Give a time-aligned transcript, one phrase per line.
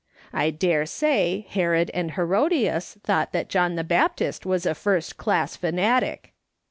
[0.33, 5.15] I dare say Herod and He rodias thought that John the Baptist was a first
[5.17, 6.33] class fanatic.